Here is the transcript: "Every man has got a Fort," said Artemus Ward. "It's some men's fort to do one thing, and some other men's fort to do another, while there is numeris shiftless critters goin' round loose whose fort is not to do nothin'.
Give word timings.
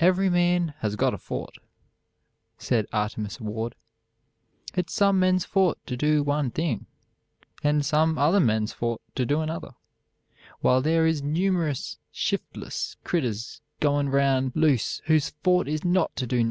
"Every 0.00 0.28
man 0.28 0.74
has 0.80 0.96
got 0.96 1.14
a 1.14 1.16
Fort," 1.18 1.54
said 2.58 2.84
Artemus 2.92 3.40
Ward. 3.40 3.76
"It's 4.74 4.92
some 4.92 5.20
men's 5.20 5.44
fort 5.44 5.78
to 5.86 5.96
do 5.96 6.24
one 6.24 6.50
thing, 6.50 6.86
and 7.62 7.86
some 7.86 8.18
other 8.18 8.40
men's 8.40 8.72
fort 8.72 9.00
to 9.14 9.24
do 9.24 9.42
another, 9.42 9.70
while 10.62 10.82
there 10.82 11.06
is 11.06 11.22
numeris 11.22 11.98
shiftless 12.10 12.96
critters 13.04 13.60
goin' 13.78 14.08
round 14.08 14.50
loose 14.56 15.00
whose 15.04 15.30
fort 15.44 15.68
is 15.68 15.84
not 15.84 16.16
to 16.16 16.26
do 16.26 16.38
nothin'. 16.38 16.44